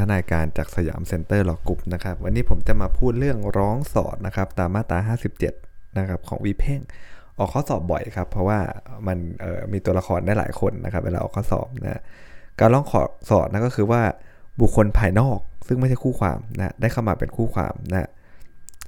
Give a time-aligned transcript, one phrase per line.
[0.00, 4.98] ทนายการจากสยามเซ็นเตอร์ลอว์กรุ๊ปนะครับ วันนี้ผมจะมาพูดเรื่องร้องสอดนะครับ ตามมาตรา
[5.48, 6.80] 57 นะครับ ของวิแพ่ง
[7.38, 8.58] ออกข้อสอบบ่อยครับ เพราะว่า
[9.06, 9.18] มัน
[9.72, 12.00] มีตัวละครได้หลายคนนะครับ เวลาออกข้อสอบนะ
[12.60, 14.02] การร้องขอสอดนะก็คือว่า
[14.60, 18.08] บุคคลภายนอก ซึ่งไม่ใช่คู่ความนะได้เข้ามาเป็นคู่ความนะ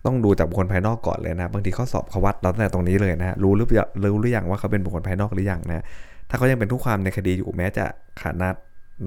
[0.07, 3.67] ต้องดูจากบุคคลภายนอกก่อนเลยนะบางทีข้อสอบเขาวัดเราตั้งแต่ตรงนี้เลยนะรู้หรือ
[4.13, 5.85] รู้หรือยังว่าเขาเป็นบุคคลภายนอกหรือยังนะ
[6.29, 7.85] ถ้าเขายังเป็นคู่ความในคดีอยู่แม้จะ
[8.21, 8.55] ขาดนัด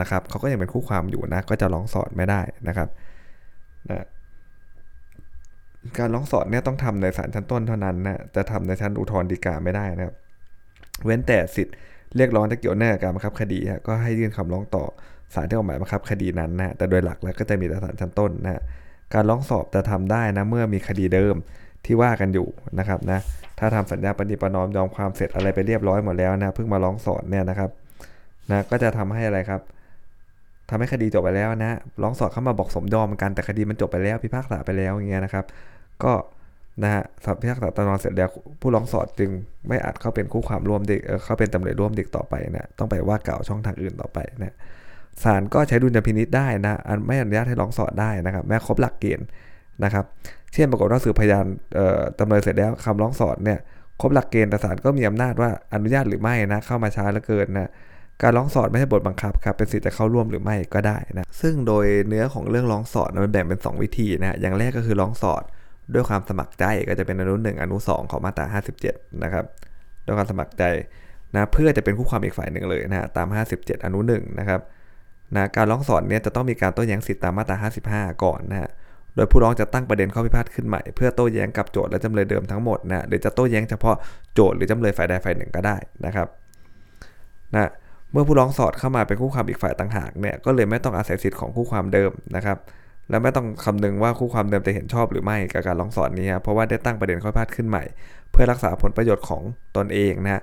[0.02, 2.90] นะครับเขาก็ยังเป็นคู่ความอยู่นะ ก็จะร้องสอนไม่ได้นะครับ
[3.90, 4.05] นะ
[5.98, 10.16] การร้องสอนเนี่ยต้องทำในศาลชั้นต้นเท่านั้นนะจะทำในชั้นอุทธรณ์ฎีกาไม่ได้นะครับ
[11.05, 11.76] เว้นแต่สิทธิ์
[12.16, 14.84] เรียกร้องจะเกี่ยวเนื่องกับการบังคับคดีฮะก็ให้ยื่นคำร้องต่อ
[15.34, 18.62] ศาลที่ออกหมายบังคับคดีนั้นนะแต่โดยหลักแล้วก็จะมีแต่ศาลชั้นต้นนะ
[19.14, 21.36] การร้องสอบจะทำได้นะเมื่อมีคดีเดิม
[21.86, 22.48] ที่ว่ากันอยู่
[22.80, 23.20] นะครับนะ
[23.59, 27.70] ถ้าทำสัญญาปฏิปนอมยอมความเสร็จอะไรไปเรียบร้อยหมดแล้วนะเพิ่งมาร้องสอนเนี่ยนะครับ
[28.52, 29.61] นะก็จะทำให้อะไรครับ
[30.70, 35.46] ทำให้คดีจบไปแล้วนะร้องสอดเข้ามาบอกสมยอมกันแต่คดีมันจบไปแล้วพิพากษาไปแล้วอย่างเงี้ยนะครับ
[36.04, 36.14] ก็
[36.84, 38.30] นะฮะสอบพิพากษาตอนนอนเสร็จแล้ว
[38.62, 39.30] ผู้ร้องสอดจึง
[39.68, 44.56] ไม่อาจเข้าเป็นคู่ความร่วมเด็กเข้าเป็นจำเลยร่วมเด็กต่อไปนะต้องไปว่าเก่าช่องทางอื่นต่อไปนะ
[45.23, 46.76] ศาลก็ใช้ดุลยพินิษได้นะ
[47.08, 49.26] ไม่อนุญาตให้ร้องสอดได้นะครับ แม้ครบหลักเกณฑ์
[49.84, 50.06] นะครับ
[50.54, 51.45] เช่นปรากฏว่าสืบพยาน
[52.20, 53.60] จำเลยเสร็จแล้วคำร้องสอดเนี่ย
[54.02, 57.70] ครบหลักเกณฑ์แต่ศาลก็มีอำนาจว่าอนุญาตหรือไม่นะเข้ามาช้าเหลือเกินนะ
[58.22, 65.44] การร้องสอดไม่ใช่บทบังคับครับเป็นสิทธิ์จะเข้าร่วมหรือไม่ก็ได้นะซึ่งโดยเนื้อของเรื่องร้องสอดมันแบ่งเป็น 2 วิธีนะอย่างแรกก็คือร้องสอด
[65.94, 68.45] ด้วยความสมัครใจก็จะเป็นอนุหนึ่งอนุ2ของมาตรา
[68.84, 69.45] 57 นะครับ
[70.06, 70.64] ด้วยความสมัครใจ
[71.34, 74.62] นะเพื่อจะเป็นคู่ความอีกฝ่ายหนึ่งเลยนะตาม 57 อนุ1นะครับ
[75.36, 78.70] นะการร้องสอดเนี่ยจะต้องมีการโต้แย้งสิทธิตามมาตรา 55 ก่อนนะฮะ
[79.16, 83.95] โดยผู้ร้องจะตั้งประเด็นข้อพิพาทขึ้นใหม่เพื่อโต้แย้งกับโจทย์และจำเลยเดิมทั้งหมดนะหรือจะโต้แย้งเฉพาะ
[84.34, 86.28] โจทย์หรือจำเลยฝ่ายใดฝ่ายหนึ่งก็ได้นะครับ
[87.56, 87.70] นะ
[88.11, 92.58] เมื่อผู้ร้องสอดเข้ามาเป็นคู่ความอีกฝ่ายต่างหากเนี่ยก็เลยไม่ต้องอาศัยสิทธิ์ของคู่ความเดิมนะครับ
[93.09, 97.83] และไม่ต้องคำนึงว่าคู่ความเดิมจะเห็นชอบหรือไม่กับการร้องสอดนี้เพราะว่าได้ตั้งประเด็นข้อพิพาทขึ้นใหม่
[98.32, 99.42] เพื่อรักษาผลประโยชน์ของ
[99.77, 100.42] ตนเองนะฮะ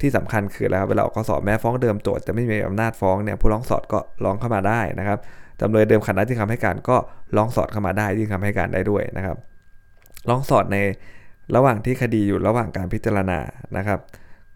[0.00, 5.18] ที่สำคัญคือแล้วเวลาออกข้อสอบแม้ฟ้องเดิมโจทย์จะไม่มีอำนาจฟ้องเนี่ยผู้ร้องสอดก็ร้องเข้ามาได้นะครับ
[5.60, 6.96] จำเลยเดิมขัดนัดที่คำให้การก็
[7.36, 9.36] ร้องสอดเข้ามาได้ยื่นคำให้การได้ด้วยนะครับ
[10.28, 10.78] ร้องสอดใน
[11.56, 13.38] ระหว่างที่คดีอยู่ระหว่างการพิจารณา
[13.76, 13.98] นะครับ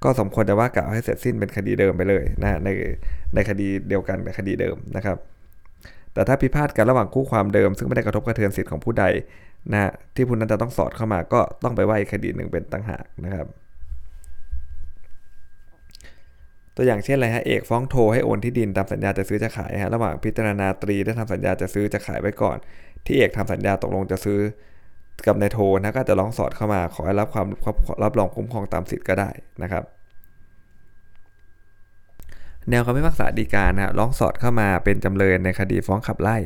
[0.04, 2.68] ก็สมควรจะว่ากล่าวให้เสร็จสิ้นเป็นคดีเดิมไปเลยนะใน
[3.34, 5.16] ในคดีเดียวกันกับคดีเดิมนะครับ
[6.14, 9.04] แต่ถ้าพิพาทกันระหว่างคู่ความเดิม ซึ่งไม่ได้กระทบกระเทือนสิทธิ์ของผู้ใด
[9.72, 13.46] นะที่ผู้นั้นจะต้องสอดเข้ามาก็ต้องไปว่าอีกคดีหนึ่งเป็นต่างหากนะครับ
[16.76, 22.58] ตัวอย่างเช่นอะไรฮะเอกฟ้องโทให้โอนที่ดินตามสัญญาจะซื้อจะขายฮะระหว่างพิจารณาตรีได้ทำสัญญาจะซื้อจะขายไว้ก่อน
[23.04, 24.38] ที่เอกทำสัญญาตกลงจะซื้อ
[25.26, 27.46] กับนายโทนะก็จะร้องสอดเข้ามา ขอให้รับความ
[28.02, 29.30] รับรองคุ้มครองตามสิทธิ์ก็ได้
[29.62, 29.84] นะครับ
[32.70, 36.36] แนวคำพิพากษาฎีกานะร้องสอดเข้ามาเป็นจำเลยในคดีฟ้องขับไล่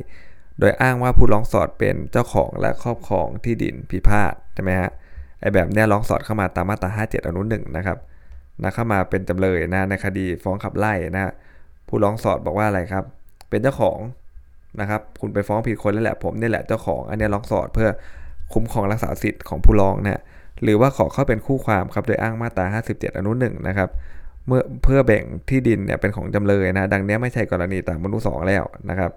[0.60, 4.90] โดยอ้างว่าผู้ร้องสอดเป็นเจ้าของและครอบครองที่ดินพิพาทใช่ไหมฮะ
[5.40, 7.98] ไอแบบนี้ร้องสอดเข้ามาตามมาตรา 57 อนุหนึ่งนะครับ
[8.62, 11.32] นะเข้ามาเป็นจำเลยนะในคดีฟ้องขับไล่นะ
[11.88, 13.04] ผู้ร้องสอดบอกว่าอะไรครับ
[13.50, 13.98] เป็นเจ้าของ
[14.80, 17.88] นะครับ คุณไปฟ้องผิดคนแล้วแหละผมนี่แหละเจ้าของ อันนี้ร้องสอดเพื่อ
[18.52, 20.22] คุ้มครองรักษาสิทธิ์ของผู้ร้องนะ
[20.62, 23.88] หรือว่าขอเข้าเป็นคู่ความครับโดยอ้างมาตรา 57 อนุหนึ่งนะครับ
[24.46, 29.10] เมื่อเพื่อแบ่งที่ดินเนี่ยเป็นของจำเลยนะดังนี้ไม่ใช่กรณีตามมนุษย์สองแล้วนะครับ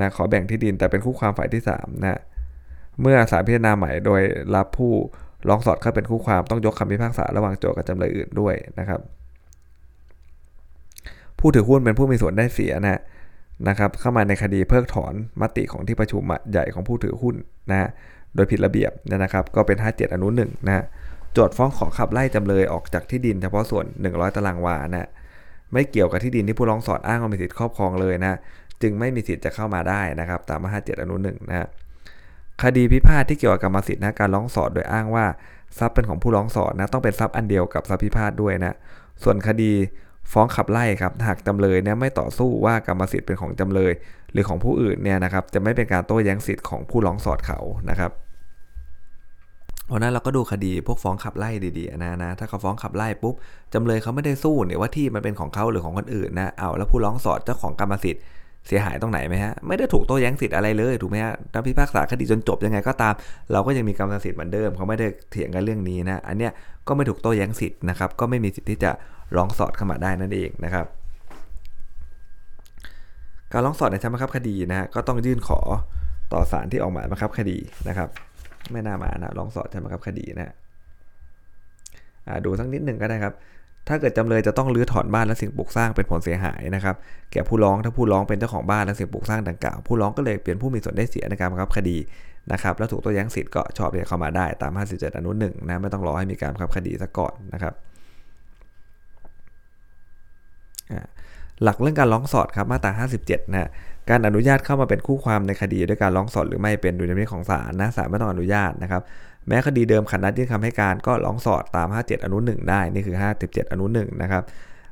[0.00, 2.20] นะขอแบ่งที่ดินแต่เป็นคู่ความฝ่ายที่3นะ
[3.00, 4.22] เมื่อศาลพิจารณาใหม่โดย
[4.56, 4.92] รับผู้
[5.48, 9.00] ร้องสอดเข้าเป็นคู่ความต้องยกคำพิพากษาระหว่างโจทก์กับจำเลยอื่นด้วยนะครับ
[11.38, 13.00] ผู้ถือหุ้นเป็นผู้มีส่วนได้เสียนะ
[13.68, 17.34] นะครับเข้ามาในคดีเพิกถอนมติของที่ประชุมใหญ่ของผู้ถือหุ้น
[17.70, 17.88] นะ
[18.34, 20.84] โดยผิดระเบียบนะครับ ก็เป็น 57 อนุ1นะ
[21.32, 25.08] โจทย์ฟ้องขอขับไล่จำเลยออกจากที่ดินเฉพาะส่วน 100 ตารางวานะ
[25.72, 28.34] ไม่เกี่ยวกับที่ดินที่ผู้ร้องสอดอ้างว่ามีสิทธิครอบครองเลยนะ
[28.82, 31.68] จึงไม่มีสิทธิ์จะเข้ามาได้นะครับ ตามมา57 อนุ1นะ
[32.62, 35.26] คดีพิพาทที่เกี่ยวกับกรรมสิทธิ์นะการร้องสอดโดยอ้างว่า
[35.78, 38.74] ทรัพย์เป็นของผู้ร้องสอดนะต้องเป็นทรัพย์อันเดียวกับทรัพย์พิพาทด้วยนะ
[39.22, 39.72] ส่วนคดี
[40.32, 43.92] ฟ้องขับไล่ครับหากจำเลยเนี่ยไม่ต่อสู้ว่ากรรมสิทธิ์เป็นของจำเลย
[44.32, 47.58] หรือของผู้อื่นเนี่ยนะครับจะไม่เป็นการโต้แย้งสิทธิ์ของผู้ร้องสอดเขา
[47.90, 48.10] นะครับ
[49.86, 53.34] เพราะนั้นเราก็ดูคดีพวกฟ้องขับไล่ดีๆนะนะถ้าเขาฟ้องขับไล่ปุ๊บ
[53.74, 58.22] จำเลยเขาไม่ได้สู้เนี่ยว่าที่มันเป็นของเขาหรือของคนอื่นนะเอาแล้วผู้ร้องสอดเจ้าของกรรมสิทธิ์
[58.66, 63.14] เสียหายตรงไหนไหมฮะไม่ได้ถูกโต้แย้งสิทธิ์อะไรเลยถูกไหมฮะถ้าพิพากษาคดีจนจบยังไงก็ตาม
[63.52, 66.52] เราก็ยังมีกรรมสิทธิ์เหมือนเดิมเขาไม่ได้เถียงกันเรื่องนี้นะอันเนี้ย
[66.88, 68.90] ก็ไม่ถูกโต้แย้งสิทธิ์นะครับก็ไม่มีสิทธิ์ที่จะ
[69.36, 70.86] ร้องสอดเข้ามาได้นั่นเองนะครับ
[73.52, 75.60] การร้องสอดในชั้นบังคับคดีนะฮะก็ต้องยื่นขอ
[76.32, 77.58] ต่อศาลที่ออกหมายบังคับคดี
[77.88, 78.08] นะครับ
[78.70, 80.54] ไม่น่ามานะร้องสอดชั้นบับคดีนะ
[82.44, 83.34] ดูสักนิดหนึ่งก็ได้ครับ
[83.88, 86.96] ถ้าเกิดจำเลยจะต้องรื้อถอนบ้านและสิ่งปลูกสร้างเป็นผลเสียหายนะครับ
[87.32, 91.96] แก่ผู้ร้องถ้าผู้ร้องเป็นเจ้าของบ้านและสิ่งปลูกสร้างดังกล่าวผู้ร้องก็เลยเป็นผู้มีส่วนได้เสียในการบังคับคดี
[92.52, 97.74] นะครับแล้วถูกตัวแย้งสิทธิ์ก็ชอบเรียกเข้ามาได้ตาม 57 อนุหนึ่งนะไม่ต้องรอให้มีการบังคับคดีซะก่อนนะครับ
[101.62, 102.92] หลักเรื่องการร้องสอดครับมาตรา
[103.24, 103.68] 57 นะ
[104.10, 109.02] การอนุญาตเข้ามาเป็นคู่ความในคดีด้วยการร้องสอดหรือไม่เป็นดุลยพินิจของศาลนะศาลไม่ต้องอนุญาตนะครับ
[109.48, 114.42] แม้คดีเดิมขันนัดยื่นคำให้การก็ร้องสอดตาม 57 อนุ 1 ได้นี่คือ 57 อนุ 1 นะครับ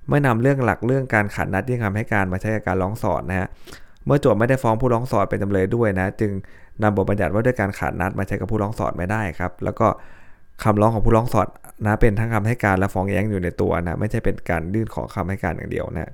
[0.06, 3.48] เมื่อนำเรื่องหลักเรื่องการขันนัดยื่นคำให้การมาใช้กับการร้องสอดนะฮะ
[4.06, 6.30] เมื่อโจทย์ไม่ได้ฟ้องผู้ร้องสอดเป็นจำเลยด้วยนะ จึง
[6.82, 9.86] นำบทบัญญัติว่าด้วยการขันนัดมาใช้กับผู้ร้องสอดไม่ได้ครับแล้วก็
[10.64, 11.48] คำร้องของผู้ร้องสอด
[11.86, 16.12] นะเป็นทั้งคำให้การและฟ้องแย้งอยู่ในตัวนะไม่ใช่เป็นการยื่นขอคำให้การอย่างเดียวนะ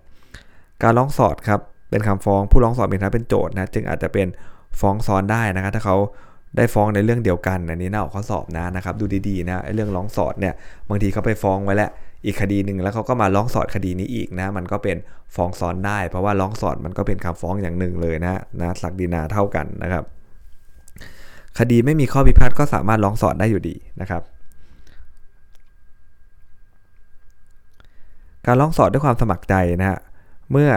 [0.82, 4.26] การร้องสอดครับเป็นคำฟ้องผู้ร้องสอดมีฐานะเป็นโจทย์นะจึงอาจจะเป็น
[4.80, 5.96] ฟ้องซ้อนได้นะครับถ้าเขา
[6.56, 10.54] ได้ฟ้องในเรื่องเดียวกันอันนี้น่าออกข้อสอบนะนะครับดูดีๆนะเรื่องร้องสอดเนี่ย
[10.88, 11.90] บางทีเขาไปฟ้องไว้แล้ว
[12.26, 14.96] อีกคดีหนึ่งแล้วเขาก็มาร้องสอดคดีนี้อีกนะมันก็เป็น
[15.36, 20.04] ฟ้องซ้อนได้ เพราะว่าร้องสอดมันก็เป็นคำฟ้องอย่างหนึ่งเลยนะนะสักดีนาเท่ากันนะครับ
[21.58, 24.22] คดีไม่มีข้อพิพาทก็สามารถร้องสอดได้อยู่ดีนะครับ
[28.46, 29.98] การร้องสอดด้วยความสมัครใจนะฮะ
[30.52, 30.70] เมื่อ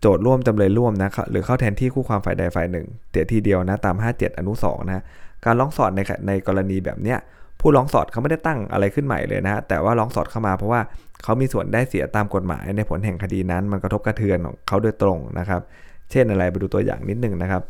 [0.00, 5.02] โจทย์ร่วมจำเลยร่วมนะหรือเข้าแทนที่คู่ความฝ่ายใดฝ่ายหนึ่งเตียทีเดียวนะตาม 57 อนุ2นะ
[5.44, 7.18] การร้องสอดในในกรณีแบบเนี้ย
[7.60, 10.80] ผู้ร้องสอดเขาไม่ได้ตั้งอะไรขึ้นใหม่เลยนะแต่ว่าร้องสอดเข้ามาเพราะว่า
[11.22, 15.60] เขามีส่วนได้เสียตามกฎหมายในผลแห่งคดีนั้น มันกระทบกระเทือนของเขาโดยตรงนะครับ
[16.10, 17.62] เช่นอะไรไปดูตัวอย่างนิดหนึ่งนะครับ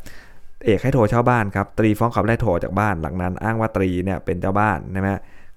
[0.65, 5.09] เอกให้โทรเช่าบ้านครับตรีฟ้องขับไล่โทรจากบ้านหลังนั้น อ้างว่าตรีเนี่ยเป็นเจ้าบ้านใช่ไหม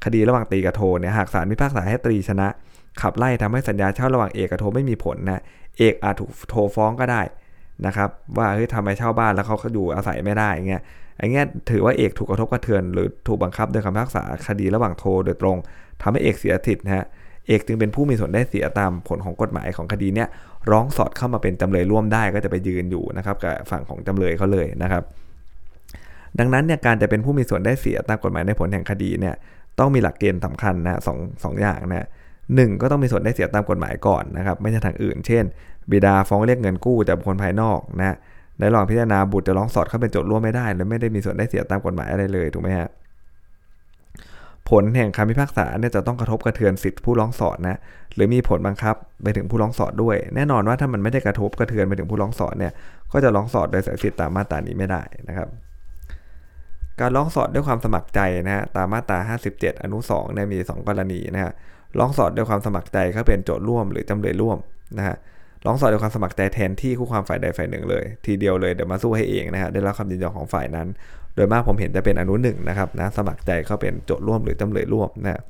[0.06, 2.48] คดีระหว่างตรีกับโทเนี่ยหากศาลพิพากษาให้ตรีชนะ
[3.02, 5.42] ขับไล่ทำให้สัญญาเช่าระหว่างเอกกับโทไม่มีผลนะ
[5.80, 7.22] เอกอาจถูกโทรฟ้องก็ได้
[7.86, 10.84] นะครับว่าเฮ้ยทำไมเช่าบ้านแล้วเขาอยู่อาศัยไม่ได้เงี้ย
[11.20, 15.58] อันเงี้ยถือว่าเอกถูกกระทบกระเทือนหรือถูกบังคับโดยคำพิพากษาคดีระหว่างโทรโดยตรง
[16.02, 17.06] ทำให้เอกเสียสิทธิ์นะฮะ
[17.48, 20.28] เอกจึงเป็นผู้มีส่วนได้เสียตามผลของกฎหมายของคดีเนี้ย
[20.72, 25.04] ร้องสอดเข้ามาเป็นจำเลยร่วมได้ก็จะไปยืนอยู่นะครับกับฝั่งของจำเลยเขาเลยนะครับ
[26.40, 29.36] ดังนั้นเนี่ยการจะเป็นผู้มีส่วนได้เสียตามกฎหมายในผลแห่งคดีเนี่ย
[29.80, 32.08] ต้องมีหลักเกณฑ์สำคัญนะสองสองอย่างนะ
[32.56, 35.44] หนึ่งก็ต้องมีส่วนได้เสียตามกฎหมายก่อนนะครับไม่ใช่ทางอื่น เช่น
[35.92, 38.16] บิดาฟ้องเรียกเงินกู้จากบุคคลภายนอกนะ
[38.60, 42.90] ในระหว่างพิจารณาบุตรจะร้องสอดเข้าเป็นโจทย์ร่วมไม่ได้และไม่ได้มีส่วนได้เสียตามกฎหมายอะไรเลยถูกไหมฮะ
[44.69, 47.80] ผลแห่งคำพิพากษาเนี่ยจะต้องกระทบกระเทือนสิทธิผู้ร้องสอดนะ
[48.16, 52.74] หรือมีผลบังคับไปถึงผู้ร้องสอดด้วย แน่นอนว่าถ้ามันไม่ได้กระทบกระเทือนไปถึงผู้ร้องสอดเนี่ย
[53.12, 55.50] ก็จะร้องสอดโดยสายสิทธิตามมาตรานี้ไม่ได้นะครับ
[57.00, 59.18] การร้องสอดด้วยความสมัครใจนะฮะตามมาตรา
[59.52, 61.52] 57 อนุ2เนี่ยมี 2 กรณีนะฮะ
[61.97, 64.57] ร้องสอดด้วยความสมัครใจก็เป็นโจทย์ร่วมหรือจำเลยร่วม
[64.97, 65.15] นะฮะ
[65.65, 70.88] ร้องสอดด้วยความสมัครใจแทนที่คู่ความฝ่ายใดฝ่ายหนึ่งเลย ทีเดียวเลยเดี๋ยวมาสู้ให้เองนะฮะได้รับคำยินยอมของฝ่ายนั้น
[71.36, 75.41] โดยมากผมเห็นจะเป็นอนุหนึ่งนะครับนะสมัครใจเขาเป็นโจทย์ร่วมหรือจำเลยร่วมนะ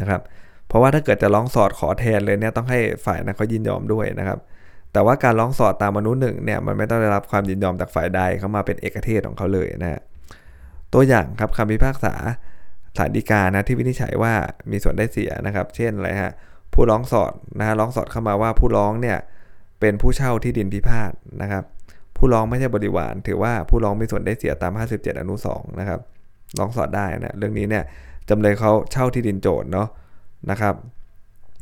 [0.00, 0.20] นะครับ
[0.68, 4.38] เพราะว่าถ้าเกิดจะร้องสอดขอแทนเลยเนี่ยต้องให้ฝ่ายนั้นเขายินยอมด้วยนะครับ
[4.92, 10.00] แต่ว่าการร้องสอดตามอนุหนึ่งเนี่ยมันไม่ต้องได้รับความยินยอมจากฝ่ายใดเขามาเป็นเอกเทศของเขาเลยนะฮะ
[10.92, 12.14] ตัวอย่างครับคำพิพากษา
[12.96, 14.32] ศาลฎีกานะที่วินิจฉัยว่า
[14.70, 16.32] มีส่วนได้เสียนะครับ เช่นอะไรฮะ
[16.74, 19.18] ผู้ร้องสอดนะฮะร้องสอดเข้ามาว่าผู้ร้องเนี่ย
[19.80, 21.12] เป็นผู้เช่าที่ดินพิพาท
[21.42, 21.64] นะครับ
[22.16, 26.00] ผู้ร้องไม่ใช่บริวาร ถือว่าผู้ร้องมีส่วนได้เสียตาม 57 อนุ2นะครับ
[26.58, 27.84] ร้องสอดได้นะเรื่องนี้เนี่ย
[28.28, 29.88] จำเลยเขาเช่าที่ดินโจทย์เนาะ
[30.50, 30.74] นะครับ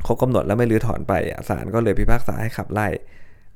[0.04, 1.12] เขากำหนดแล้วไม่รื้อถอนไป
[1.49, 2.88] ศาลก็เลยพิพากษาให้ขับไล่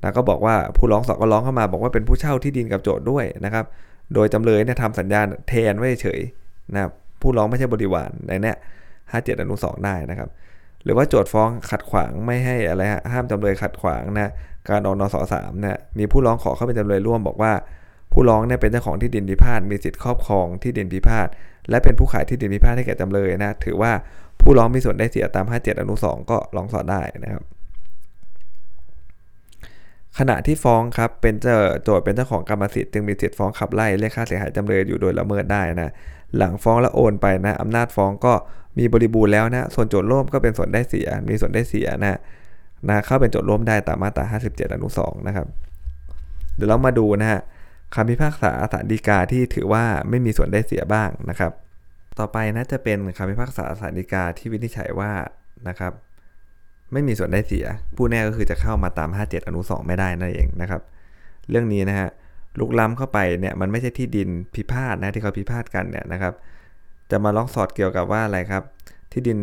[0.01, 3.65] นะก็บอกว่าผู้ร้องสอดก็ร้องเข้ามา บอกว่าเป็นผู้เช่าที่ดินกับโจทย์ด้วยนะครับ
[4.13, 6.19] โดยจำเลยเนี่ยทำสัญญาแทนไว้เฉย
[6.73, 6.91] นะครับ
[7.25, 8.57] ผู้ร้องไม่ใช่บริวารในเนี้ย
[8.97, 10.29] 57อนุ2ได้นะครับ
[10.83, 14.31] หรือว่าโจทฟ้องขัดขวางไม่ให้อะไรฮะห้ามจำเลยขัดขวางนะ
[14.69, 17.53] การออกนสสามนี่ยมีผู้ร้องขอเข้าเป็นจำเลยร่วมบอกว่า
[18.13, 21.27] ผู้ร้องเนี่ยเป็นเจ้าของที่ดินพิพาทมีสิทธิครอบครองที่ดินพิพาท
[21.69, 23.91] และเป็นผู้ขายที่ดินพิพาทให้แก่จำเลยนะถือว่า
[24.41, 27.43] ผู้ร้องมีส่วนได้เสียตาม 57 อนุ 2 ก็ร้องสอดได้นะครับ
[30.19, 35.91] ขณะที่ฟ้องครับเป็นเจ้าโจทย์เป็นเจ้าของกรรมสิทธิ์จึงมีสิทธิ์ฟ้องขับไล่เรียกค่าเสียหายจำเลยอยู่โดยละเมิดได้นะ
[36.37, 38.33] หลังฟ้องแล้วโอนไปนะอำนาจฟ้องก็
[38.79, 42.19] มีบริบูรณ์แล้วนะ ส่วนโจทย์ร่วมก็เป็นส่วนได้เสีย มีส่วนได้เสียนะ
[42.89, 45.47] นะเข้าเป็นโจทย์ร่วมได้ตามมาตรา 57 อนุ 2 นะครับ
[46.55, 47.41] เดี๋ยวเรามาดูนะฮะ
[47.95, 51.51] คำพิพากษาศาลฎีกาที่ถือว่าไม่มีส่วนได้เสียบ้างนะครับ
[52.19, 55.11] ต่อไปนะจะเป็นคำพิพากษาศาลฎีกาที่วินิจฉัยว่า
[55.67, 55.93] นะครับ
[56.91, 57.65] ไม่มีส่วนได้เสีย
[57.95, 60.81] ผู้แน่ก็คือจะเข้ามาตาม 57 อนุ 2 ไม่ได้นั่นเองนะครับ
[61.49, 62.09] เรื่องนี้นะฮะ
[62.59, 66.33] ลุกล้ำเข้าไปเนี่ยมันไม่ใช่ที่ดินพิพาทนะที่เขาพิพาทกันเนี่ยนะครับ
[67.11, 68.63] จะมาร้องสอดเกี่ยวกับว่าอะไรครับ
[69.11, 69.37] ที่ดิน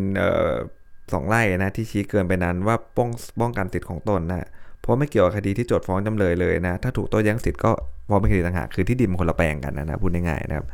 [1.12, 3.08] สองไร่นะที่ชี้เกินไปนั้นว่าป้อง
[3.40, 4.48] ป้องกันสิทธิ์ของตนนะ
[4.80, 7.70] เพราะไม่เกี่ยวกับคดีที่โจทฟ้องจำเลยเลยนะถ้าถูกโต้แย้งสิทธิ์ก็
[8.08, 10.66] ฟ้องเป็นคดีต่างหากคือที่ดินคนละแปลงกันนะนะพูดง่ายๆนะครับ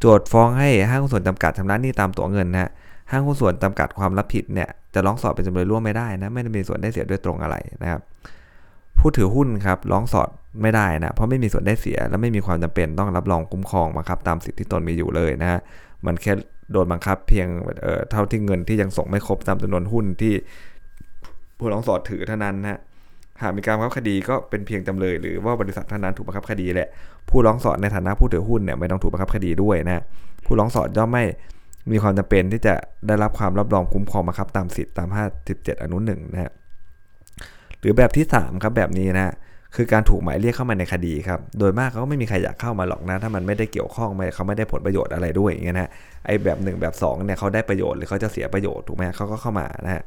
[0.00, 2.70] โจทฟ้องให้ห้างส่วนจำกัดชำระหนี้ตามตัวเงินนะ
[3.10, 8.00] ห้างหุ้นส่วนจำกัดความรับผิดเนี่ยจะร้องสอดเป็นจำเลยร่วมไม่ได้นะไม่ได้มีส่วนได้เสียด้วยตรงอะไรนะครับ
[9.00, 10.28] ผู้ถือหุ้นครับร้องสอด
[10.62, 15.60] ไม่ได้นะเพราะไม่มีส่วนได้เสีย และไม่มีความจำเป็นต้องรับรองคุ้มครองบังคับตามสิทธิที่ตนมีอยู่เลยนะฮะ
[16.06, 16.32] มันแค่
[16.72, 17.46] โดนบังคับเพียง
[17.82, 20.34] เอ่อเท่าที่เงินที่ยังส่งไม่ครบตามจำนวนหุ้นที่
[21.58, 22.78] ผู้ร้องสอดถือเท่านั้นนะ
[23.42, 26.88] หากมีการบังคับคดีก็เป็นเพียงจำเลยหรือว่าบริษัทเท่านั้นถูกบังคับคดีแหละ
[27.30, 30.02] ผู้ร้องสอดในฐานะผู้ถือหุ้นเนี่ยไม่ต้องถูกบังคับคดีด้วยนะ
[30.44, 31.24] ผู้ร้องสอดย่อมไม่
[31.90, 32.74] มีความจำเป็นที่จะ
[33.06, 35.08] ได้รับความรับรองคุ้มครองบังคับตามสิทธิตาม
[35.46, 36.52] 57 อนุหนึ่งนะฮะ
[37.80, 39.34] หรือแบบที่ 3 ครับแบบนี้นะ
[39.76, 45.90] คือการถูกหมายเรียกเข้ามาในคดีครับ โดยมากเขาก็ไม่มีใครอยากเข้ามาหรอกนะ ถ้ามันไม่ได้เกี่ยวข้องไม่เขาไม่ได้ผลประโยชน์อะไรด้วยอย่างเงี้ยนะ
[46.26, 50.02] ไอ้แบบ1แบบ2เนี่ยเขาได้ประโยชน์หรือเขาจะเสียประโยชน์ถูกไหมเขาก็เข้ามานะฮะ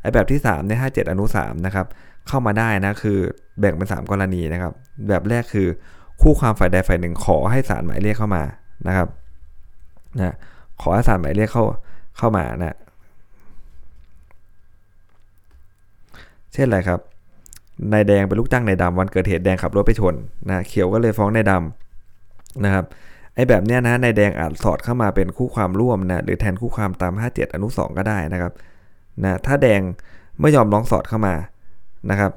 [0.00, 1.86] ไอ้แบบที่3เนี่ยห้าเจ็ดอนุ3นะครับ
[2.28, 3.18] เข้ามาได้นะคือ
[3.60, 4.72] แบ่งเป็น 3 กรณีนะครับ
[5.08, 5.66] แบบแรกคือ
[6.20, 8.42] คู่ความฝ่ายใดฝ่ายหนึ่งขอให้ศาลหมายเรียกเข้ามา
[8.88, 9.08] นะครับ
[10.20, 10.34] นะ
[10.82, 11.64] ขอให้ศาลหมายเรียกเข้า
[12.18, 12.76] เข้ามานะ
[16.52, 17.00] เช่นอะไรครับ
[17.92, 20.14] นายแดงเป็นลูกจ้างนายดำวันเกิดเหตุแดงขับรถไปชน
[20.48, 22.84] นะเขียวก็เลยฟ้องนายดำนะครับ
[23.34, 28.52] ไอ้แบบเนี้ยนะนายแดงอาจสอดเข้ามาเป็นคู่ความร่วมนะหรือแทนคู่ความตาม 57 อนุ 2 ก็ได้นะครับ
[29.22, 29.80] นะถ้าแดง
[30.40, 31.34] ไม่ยอมร้องสอดเข้ามา
[32.10, 32.32] นะครับ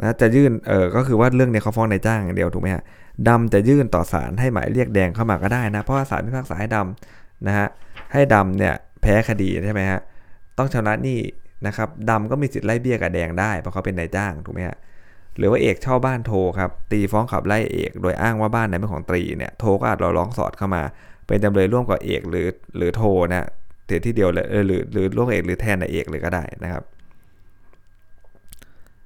[0.00, 2.82] นะจะยื่นเออก็คือว่าเรื่องเนี้ยเขาฟ้องนายจ้างอย่างเดียวถูกไหมฮะ
[3.28, 7.66] ดำจะยื่นต่อศาลให้หมายเรียกแดงเข้ามาก็ได้นะ เพราะว่าศาลพิพากษาให้ดำนะฮะ
[8.12, 10.00] ให้ดำเนี่ยแพ้คดีใช่ไหมฮะ
[10.58, 11.18] ต้องชำระหนี้
[11.66, 14.76] นะครับดำก็มีสิทธิ์ไล่เบี้ยกับแดงได้เพราะเขาเป็นนายจ้างถูกไหมฮะ
[15.38, 20.82] หรือว่าเอกเช่าบ้านโทครับตีฟ้องขับไล่เอก โดยอ้างว่าบ้านนั้นเป็นของตรีเนี่ยโทก็อาจเราร้องสอดเข้ามา
[21.26, 23.46] เป็นจำเลยร่วมกับเอกหรือหรือโทนะ
[23.86, 26.82] เถียที่เดียวเลยหรือหรือร่วมเอกหรือแทนในเอกเลยก็ได้นะครับ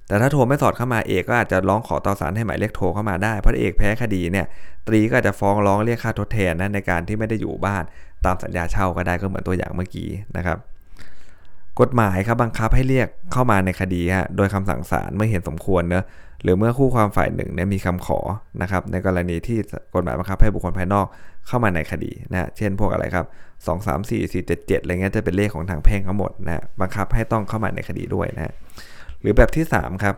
[0.07, 4.45] แต่ถ้าโทรไม่สอดเข้ามาเอกก็อาจจะร้องขอต่อศาลให้หมายเรียกโทเข้ามาได้เพราะเอกแพ้คดีเนี่ย
[4.87, 7.83] ตรีก็อาจจะฟ้องร้องเรียกค่าทดแทนนะในการที่ไม่ได้อยู่บ้าน
[8.25, 10.57] ตามสัญญาเช่าก็ได้ก็เหมือนตัวอย่างเมื่อกี้นะครับ
[11.81, 16.03] กฎหมายครับบังคับให้เรียกเข้ามาในคดีฮะโดยคำสั่งศาลเมื่อเห็นสมควรเนะ
[16.43, 18.19] หรือเมื่อคู่ความฝ่ายหนึ่งเนี่ยมีคำขอ
[18.61, 19.57] นะครับในกรณีที่
[19.95, 21.05] กฎหมายบังคับให้บุคคลภายนอก
[21.47, 23.25] เข้ามาในคดีนะเช่นพวกอะไรครับ
[23.65, 28.53] 2 3 4 4 7 7อะไรเงี้ยจะเป็นเลขของทางแพ่งทั้งหมดนะบังคับให้ต้องเข้ามาในคดีด้วยนะ
[29.21, 30.15] หรือแบบที่ 3 ครับ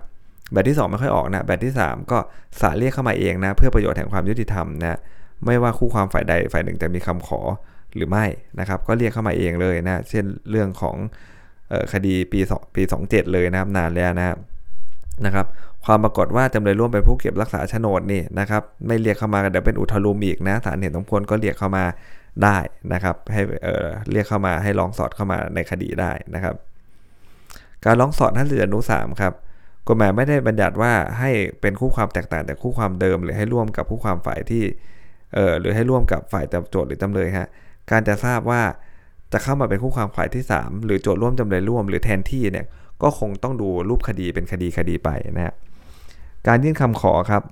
[0.54, 2.18] แบบที่ 2 ไม่ค่อยออกนะแบบที่ 3 ก็
[2.62, 4.98] ศาลเรียกเข้ามาเองนะเพื่อประโยชน์แห่งความยุติธรรมนะ
[5.46, 7.40] ไม่ว่าคู่ความฝ่ายใดฝ่ายหนึ่งจะมีคำขอ
[7.96, 8.26] หรือไม่
[8.60, 10.96] นะครับก็เรียกเข้ามาเองเลยนะเช่นเรื่องของ
[11.94, 14.38] คดีปี2ปี27 เลยนะครับนานแล้วนะครับ
[15.26, 15.46] นะครับ
[15.86, 21.84] ความปรากฏว่าจำเลยร่วมเป็นผู้เก็บรักษาโฉนดนี่นะครับไม่เรียกเข้ามาเดี๋ยวเป็นอุทลุมอีกนะศาลเห็นสมควรก็เรียกเข้ามา
[22.44, 22.58] ได้
[22.94, 26.56] นะครับให้เเรียกเข้ามาให้ร้องสอดเข้ามาในคดีได้นะครับ
[27.86, 29.34] การร้องสอดท่านเรืออนุสามครับ
[29.88, 34.64] กฎหมายไม่ได้บัญญัติว่าให้เป็นคู่ความแตกต่างแต่คู่ความเดิม หรือให้ร่วมกับคู่ความฝ่ายที่
[35.34, 37.48] เออหรือให้ร่วมกับฝ่ายจำโจทย์หรือจำเลยฮะ
[37.92, 38.62] การจะทราบว่า
[39.32, 42.66] จะเข้ามาเป็นคู่ความฝ่ายที่ 3 หรือโจทย์ร่วมจำเลยร่วม หรือแทนที่เนี่ย
[43.04, 45.54] ก็คงต้องดูรูปคดีเป็นคดีคดีไปนะฮะ
[46.48, 47.44] การยื่นคำขอครับ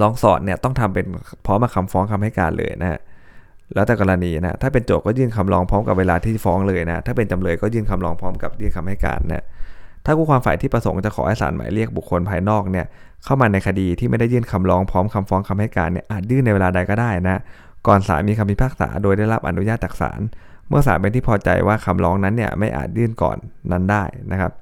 [0.00, 1.06] ร้องสอดเนี่ยต้องทำเป็น
[1.46, 3.00] พร้อมมาคำฟ้องคำให้การเลยนะฮะ
[3.74, 9.44] แล้วแต่กรณีนะถ้าเป็นโจทก็ยื่นคำร้องพร้อมกับเวลาที่ฟ้องเลยนะถ้าเป็นจำเลยก็ยื่นคำร้องพร้อมกับยื่นคำให้การนะ
[10.04, 12.86] ถ้าคู่ความฝ่ายที่ประสงค์จะขอให้ศาลหมายเรียกบุคคลภายนอกเนี่ย
[13.24, 17.40] เข้ามาในคดีที่ไม่ได้ยื่นคำร้องพร้อมคำฟ้องคำให้การเนี่ยอาจยื่นในเวลาใดก็ได้นะ
[17.86, 20.20] ก่อนศาลมีคำพิพากษาโดยได้รับอนุญาตจากศาล
[20.68, 23.36] เมื่อศาลเป็นที่พอใจว่าคำร้องนั้นเนี่ยไม่อาจยื่นก่อน
[23.72, 24.52] นั้นได้นะครับ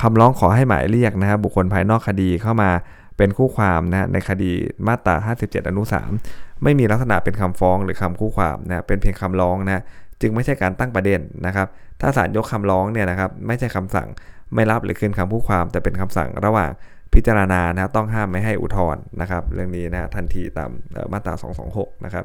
[0.00, 2.70] คำร้องขอให้หมายเรียกนะครับบุคคลภายนอกคดีเข้ามา
[3.16, 4.52] เป็นคู่ความนะในคดี
[4.86, 5.82] มาตรา 57 อนุ
[6.22, 9.82] 3 ไม่มีลักษณะเป็นคำฟ้องหรือคำคู่ความนะเป็นเพียงคำร้องนะ
[10.20, 11.66] จึงไม่ใช่การตั้งประเด็นนะครับ
[12.00, 14.08] ถ้าศาลยกคำร้องเนี่ยนะครับไม่ใช่คำสั่ง
[14.54, 16.70] ไม่รับหรือคืนคำคู่ความ แต่เป็นคำสั่งระหว่าง
[17.14, 20.70] พิจารณานะต้องห้ามไม่ให้อุทธรณ์นะครับ เรื่องนี้นะทันทีตาม
[21.12, 21.34] มาตรา
[21.70, 22.24] 226 นะครับ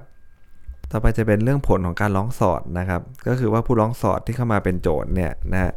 [0.91, 5.71] ต่อไปจะเป็นเรื่องผลของการร้องสอดนะครับ ก็คือว่าผู้ร้องสอดที่เข้ามาเป็นโจทย์เนี่ยนะฮะ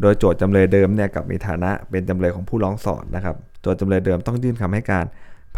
[0.00, 5.04] โดยโจทย์จำเลยเดิมเนี่ยกับมีฐานะเป็นจำเลยของผู้ร้องสอดนะครับ โจทย์จำเลยเดิมต้องยื่นคำให้การ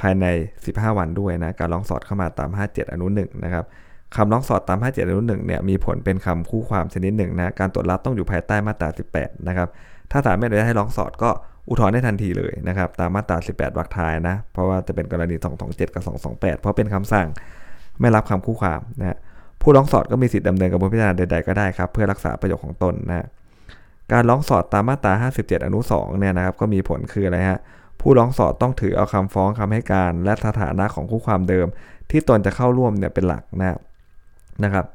[0.01, 0.27] ภายใน
[0.63, 3.65] 15 วันด้วยนะการร้องสอดเข้ามาตาม 57 อนุ1นะครับ
[4.17, 8.89] คำร้องสอดตาม 57 อนุ1เนี่ยมีผลเป็นคำคู่ความชนิดหนึ่งนะการตรวจรับต้องอยู่ภายใต้มาตรา
[9.19, 9.69] 18 นะครับ
[10.11, 11.31] ถ้าศาลไม่อนุญาตให้ร้องสอดก็
[11.69, 16.03] อุทธรณ์ได้ทันทีเลยนะครับตามมาตรา 18 วรรคท้ายนะเพราะว่าจะเป็นกรณี 227 กับ
[16.33, 17.27] 228 เพราะเป็นคำสั่ง
[18.01, 19.17] ไม่รับคำคู่ความนะ
[19.63, 23.27] ผู้ร้องสอดก็มีสิทธิ์ดำเนินกระบวนการพิจารณาใดๆก็ได้ครับ เพื่อรักษาประโยชน์ของตนนะ
[24.13, 27.61] การร้องสอดตามมาตรา 57 อนุ 2 เนี่ยนะครับก็มีผลคืออะไรฮะ
[28.01, 31.67] ผู้ร้องสอดต้องถือเอาคำฟ้องคำให้การ และสถานะของคู่ความเดิม
[32.11, 33.79] ที่ตนจะเข้าร่วมเนี่ยเป็นหลักนะ
[34.65, 34.87] นะครับ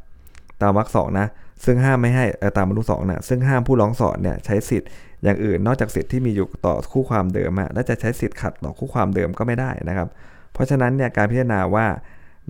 [0.62, 1.28] ตามวรรคสองนะ
[1.66, 2.26] ซึ่งห้ามไม่ให้
[2.58, 4.90] ตามอนุสองนะซึ่งห้ามผู้ร้องสอดเนี่ยใช้สิทธิ์
[5.24, 10.08] อย่างอื่นนอกจากสิทธิ์ที่มีอยู่ต่อคู่ความเดิมอะและจะใช้สิทธิ์ขัดต่อคู่ความเดิมก็ไม่ได้นะครับ
[10.54, 11.86] เพราะฉะนั้นเนี่ยการพิจารณาว่า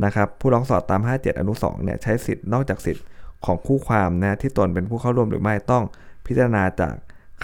[0.04, 3.04] นะครับผู้ร้องสอดตาม 57 อนุ2เนี่ยใช้สิทธิ์นอกจากสิทธิ์
[3.46, 5.84] ของคู่ความนะที่ตนเป็นผู้เข้าร่วมหรือไม่ต้อง
[6.26, 6.94] พิจารณาจาก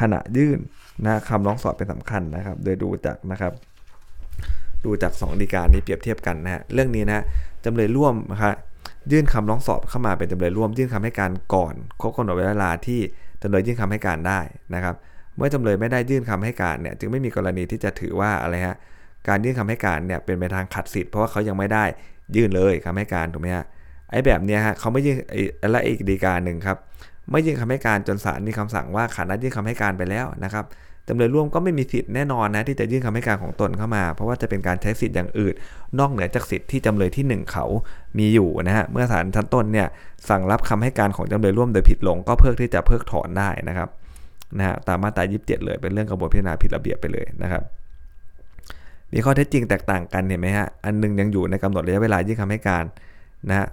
[0.02, 0.60] ขณะยื่น
[1.06, 3.54] นะคำร้องสอบเป็นสำคัญนะครับ โดยดูจากนะครับ
[4.86, 7.24] ดูจาก 2 ดีการนี้เปรียบเทียบกันนะฮะเรื่องนี้นะ
[7.66, 8.56] จำเลยร่วมนะครับ
[9.12, 13.00] ยื่นคำร้องสอบเข้ามาเป็นจำเลยร่วม ยื่นคำให้การก่อนครบกำหนดเวลาที่
[13.42, 14.40] จำเลยยื่นคำให้การได้
[14.74, 14.96] นะครับ
[15.36, 18.78] เมื่อจำเลยไม่ได้ยื่นคำให้การเนี่ยจึงไม่มีกรณีที่จะถือว่าอะไรฮะ
[19.28, 21.86] การยื่นคำให้การเนี่ยเป็นไปทางขัดสิทธิ์เพราะว่าเขายังไม่ได้
[22.36, 23.66] ยื่นเลยคำให้การถูกไหมฮะ
[24.12, 25.18] ไอ้แบบเนี้ยฮะเขาไม่ยื่น
[25.72, 26.78] และอีกดีการหนึ่งครับ
[27.32, 30.66] ไม่ยื่นคำให้การจนศาลมีคำสั่งว่าขาดนัดยื่นคำให้การไปแล้วนะครับ
[31.08, 35.54] จำเลยร่วมก็ไม่มีสิทธิ์แน่นอนนะที่จะยื่นคำให้การของตนเข้ามา เพราะว่าจะเป็นการใช้สิทธิ์อย่างอื่น
[36.00, 37.66] นอกเหนือจากสิทธิ์ที่จำเลยที่ 1 เขา
[38.18, 39.88] มีอยู่นะฮะเมื่อศาลชั้นต้นเนี่ย
[40.30, 43.90] สั่งรับคำให้การของจำเลยร่วมโดยผิดลงก็เพิกที่จะเพิกถอนได้นะครับ
[44.58, 47.64] นะฮะตามมาตรา 27 เลยเป็นเรื่องกระบวนพิจารณาผิดระเบียบไปเลยนะครับ
[49.14, 52.86] มีข้อเท็จจริงแตกต่างกันเห็นไหมฮะ อันนึงยังอยู่ในกำหนดระยะเวลายื่นคำให้การ
[53.50, 53.68] นะฮะ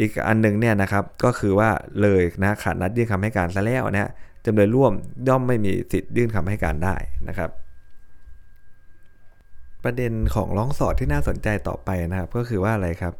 [0.00, 1.70] อีกอันนึงเนี่ยนะครับก็คือว่า
[2.02, 4.10] เลยนะขาดนัดยื่นคำให้การซะแล้วนะฮะ
[4.46, 4.92] จำเลยร่วม
[5.28, 6.94] ย่อมไม่มีสิทธิ์ยื่นคำให้การได้
[7.28, 7.50] นะครับ
[9.84, 13.14] ประเด็นของร้องสอดที่น่าสนใจต่อไปนะครับ ก็คือว่าอะไรครับ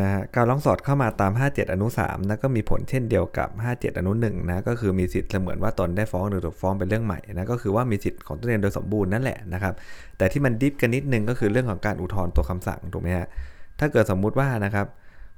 [0.00, 9.74] นะการร้องสอดเข้ามาตาม 57 อนุ3นะก็มีผลเช่นเดียวกับ 57 อนุ1นะก็คือมีสิทธิ์เสมือนว่าตนได้ฟ้องหรือถูกฟ้องเป็นเรื่องใหม่นะก็คือว่ามีสิทธิ์ของตนเองโดยสมบูรณ์นั่นแหละนะครับ
[10.18, 13.26] แต่ที่มันดิฟกันนิดนึงก็คือเรื่องของการอุทธรณ์ตัวคำสั่งถูกไหมฮะ
[13.80, 14.86] ถ้าเกิดสมมุติว่านะครับ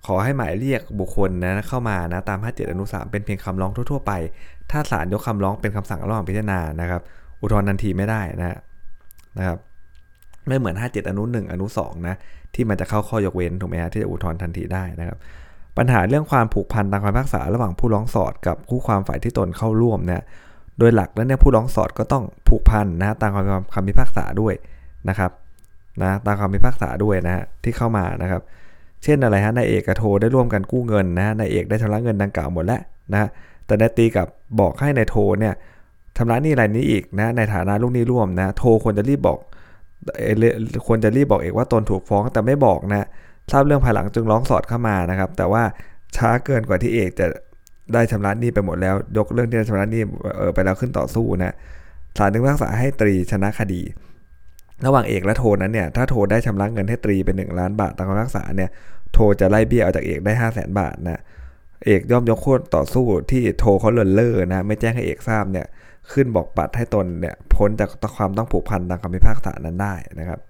[0.06, 4.12] ขอให้หมายเรียกบุคคลนะเข้ามานะตาม 57 อนุ3เป็นเพียงคำร้องทั่วๆไป
[4.70, 7.00] ถ้าศาลยกคำร้องเป็นคำสั่งระหว่างพิจารณานะครับ
[7.40, 8.58] อุทธรณ์ทันทีไม่ได้นะ
[9.38, 9.58] นะครับ
[10.48, 12.16] ไม่เหมือน 57 อนุ 1 อนุ 2 นะ
[12.54, 15.18] ที่มันจะเข้าข้อยกเว้นถูกไหมฮะที่จะอุทธรณ์ทันทีได้นะครับ
[15.76, 20.22] ปัญหาเรื่องความผูกพันตามคำพิพากษาระหว่างผู้ร้องสอดกับคู่ความฝ่ายที่ตนเข้าร่วมเนี่ย
[20.78, 23.30] โดยหลักแล้วเนี่ยผู้ร้องสอดก็ต้องผูกพันนะตาม
[23.74, 24.54] คำพิพากษาด้วย
[25.08, 25.30] นะครับ
[26.02, 28.42] นะตามคำพิพากษาด้วยนะฮะที่เข้ามานะครับ
[29.04, 32.80] เช่นอะไรฮะนายเอกกับโทได้ร่วมกันกู้เงินนะนายเอกได้ชำระเงินดังกล่าวหมดแล้ว
[33.12, 33.28] นะ
[33.66, 34.26] แต่นายตีกับ
[34.60, 35.54] บอกให้นายโทเนี่ย
[36.16, 39.38] ชำระหนี้รายนี้อีกนะในฐานะลูกหนี้ร่วมนะโทควรจะรีบบอก
[40.86, 43.06] ควรจะรีบบอกเอกว่าตนถูกฟ้องแต่ไม่บอกนะ
[43.50, 45.62] ทราบเรื่องภายหลังจึงร้องสอดเข้ามานะครับ แต่ว่า
[46.16, 47.26] ช้าเกินกว่าที่เอกจะ
[47.94, 50.02] ได้ชำระหนี้ไปหมดแล้ว ยกเรื่องที่ชำระหนี้
[50.38, 51.54] เออไปแล้วขึ้นต่อสู้นะ
[52.18, 53.82] ศาลจึงพิพากษาให้ตรีชนะคดี
[54.86, 58.70] ระหว่างเอกและโทนั้นเนี่ยถ้าโทได้ชำระเงินให้ตรีเป็น1ล้านบาทตามคำพิพากษาเนี่ย
[59.12, 61.20] โทจะไล่เบี้ยเอาจากเอกได้ 5 0 0แสนบาทนะ
[61.86, 65.66] เอกย่อมยกโทษต่อสู้ที่โทเขาเลินเล่อนะไม่แจ้งให้เอกทราบเนี่ย
[66.12, 70.40] ขึ้นบอกปัดให้ตนเนี่ยพ้นจากความต้องผูกพันตามคำพิพากษานั้นได้นะครับ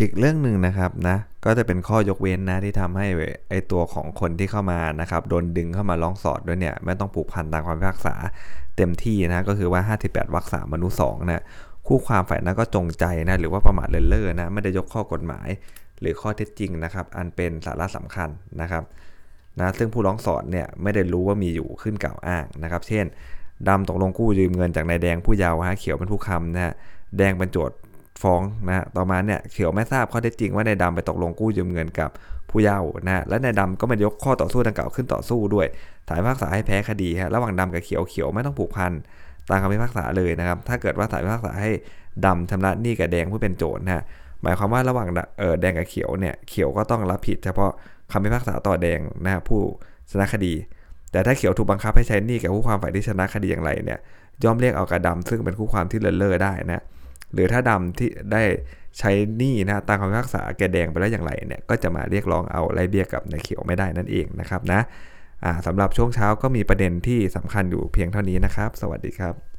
[0.00, 3.06] อีกเรื่องหนึ่งนะครับนะก็จะเป็นข้อยกเว้นนะที่ทำให้
[3.50, 8.14] ไอตัวของคนที่เข้ามานะครับโดนดึงเข้ามาร้องสอดด้วยเนี่ยไม่ต้องผูกพันตามความพิพากษา
[8.76, 11.42] เต็มที่นะก็คือว่า 58วรรคสามมนุษย์สองนะ
[11.86, 15.48] คู่ความฝ่ายนั้นก็จงใจนะหรือว่าประมาทเลินเล่อนะไม่ได้ยกข้อกฎหมาย
[16.00, 18.28] หรือข้อเท็จจริงนะครับ อันเป็นสาระสำคัญ
[18.60, 18.82] นะครับ
[19.58, 23.04] นะซึ่งผู้ร้องสอนเนี่ยไม่ได้รู้ว่ามีอยู่ขึ้นกล่าวอ้างนะครับ เช่น
[23.68, 26.72] ดำตกลงกู้ยืมเงินจากนายแดงผู้เยาว์ฮะเขียวเป็นผู้คำนะฮะ
[27.18, 27.76] แดงเป็นโจทย์
[28.22, 32.10] ฟ้องนะฮะต่อมาเนี่ยเขียวไม่ทราบข้อเท็จจริงว่านายดำไปตกลงกู้ยืมเงินกับ
[32.50, 35.66] ผู้เยาว์นะและนายดำก็มายกข้อต่อสู้ดังกล่าวขึ้นต่อสู้ด้วย
[36.08, 38.92] ถ่ายภาคษาให้แพ้คดีฮะระหว่างดำกับเขียวเขียวไม่ต้องผูกพัน
[39.48, 41.70] ตามคำพิพากษาเลยนะครับ ถ้าเกิดว่าถ่ายพิพากษาให้
[42.24, 44.04] ดำชำระหนี้กับแดงผู้เป็นโจทย์นะ
[44.42, 47.72] หมายความว่าระหว่างเออแดงกับเขียวเนี่ยเขียวก็ต้องรับผิดเฉพาะ
[48.12, 49.60] คำพิพากษาต่อแดงนะผู้
[50.10, 50.54] ชนะคดี
[51.12, 53.98] แต่ถ้าเขียวถูกบังคับให้ใช้หนี้แก่ผู้ความฝ่ายที่ชนะคดีอย่างไรเนี่ย
[54.44, 56.82] ย่อมเรียกเอากระดำซึ่งเป็นคู่ความที่เลินเล่อได้นะ
[57.32, 58.42] หรือถ้าดำที่ได้
[58.98, 64.80] ใช้หนี้นะตามคำพิพากษาแกแดงไปแล้วอย่างไรเนี่ยก็จะมาเรียกร้องเอาไรเบี้ยกับในเขียวไม่ได้นั่นเองนะครับนะ
[65.66, 69.53] สำหรับช่วงเช้าก็มีประเด็นที่สำคัญอยู่เพียงเท่านี้นะครับ สวัสดีครับ